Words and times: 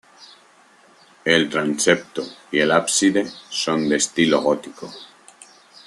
El 1.25 1.47
transepto 1.47 2.23
y 2.51 2.57
el 2.57 2.71
ábside 2.71 3.23
son 3.49 3.87
de 3.87 3.97
estilo 3.97 4.41
gótico. 4.41 4.91